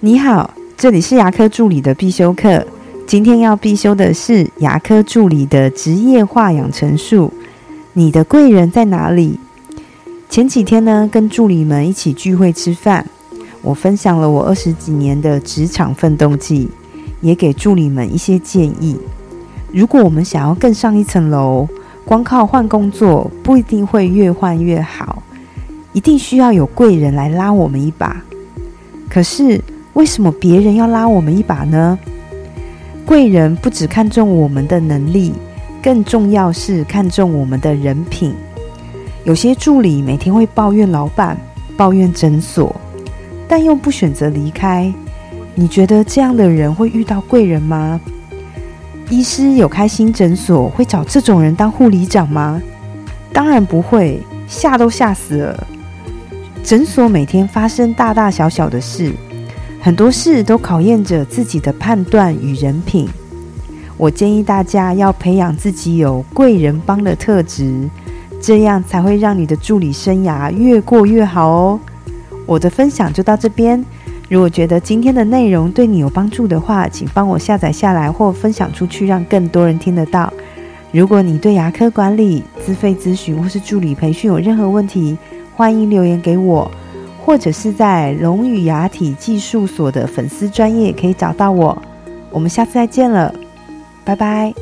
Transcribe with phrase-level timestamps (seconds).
[0.00, 2.64] 你好，这里是牙科助理的必修课。
[3.04, 7.32] 今天要必修的是牙科助理的职业化养成术。
[7.94, 9.40] 你的贵人在哪里？
[10.30, 13.04] 前几天呢，跟助理们一起聚会吃饭，
[13.60, 16.68] 我分享了我二十几年的职场奋斗记，
[17.20, 18.96] 也给助理们一些建议。
[19.72, 21.66] 如果我们想要更上一层楼，
[22.04, 25.24] 光靠换工作不一定会越换越好，
[25.92, 28.22] 一定需要有贵人来拉我们一把。
[29.10, 29.60] 可是
[29.98, 31.98] 为什么别人要拉我们一把呢？
[33.04, 35.32] 贵人不只看重我们的能力，
[35.82, 38.32] 更重要是看重我们的人品。
[39.24, 41.36] 有些助理每天会抱怨老板、
[41.76, 42.76] 抱怨诊所，
[43.48, 44.94] 但又不选择离开。
[45.56, 48.00] 你觉得这样的人会遇到贵人吗？
[49.10, 52.62] 医师有开新诊所，会找这种人当护理长吗？
[53.32, 55.66] 当然不会，吓都吓死了。
[56.62, 59.12] 诊所每天发生大大小小的事，
[59.80, 63.08] 很多事都考验着自己的判断与人品。
[63.96, 67.88] 我建议大家要培养自己有贵人帮的特质，
[68.40, 71.80] 这样才会让你的助理生涯越过越好哦。
[72.46, 73.84] 我的分享就到这边。
[74.28, 80.32] 如果觉得今天的内容对你有帮助的话，请帮我下载下来或分享出去，让更多人听得到。
[80.92, 85.16] 如果你对牙科管理、自费咨询或是助理培训有任何问题，
[85.56, 86.70] 欢迎留言给我，
[87.28, 91.76] 或者是在龙语牙体技术所的粉丝专业可以找到我。
[92.30, 93.34] 我们下次再见了，
[94.02, 94.54] 拜拜。